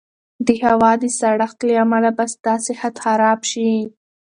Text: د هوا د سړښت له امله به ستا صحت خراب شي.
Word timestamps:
د 0.47 0.49
هوا 0.65 0.91
د 1.03 1.05
سړښت 1.19 1.59
له 1.67 1.73
امله 1.83 2.09
به 2.17 2.25
ستا 2.33 2.53
صحت 2.67 2.93
خراب 3.05 3.39
شي. 3.51 3.71